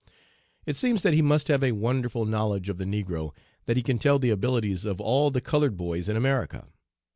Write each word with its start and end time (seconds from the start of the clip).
It 0.65 0.75
seems 0.75 1.03
that 1.03 1.13
he 1.13 1.21
must 1.21 1.47
have 1.47 1.63
a 1.63 1.73
wonderful 1.73 2.25
knowledge 2.25 2.69
of 2.69 2.79
the 2.79 2.85
negro 2.85 3.35
that 3.67 3.77
he 3.77 3.83
can 3.83 3.99
tell 3.99 4.17
the 4.17 4.31
abilities 4.31 4.83
of 4.83 4.99
all 4.99 5.29
the 5.29 5.41
colored 5.41 5.77
boys 5.77 6.09
in 6.09 6.17
America. 6.17 6.69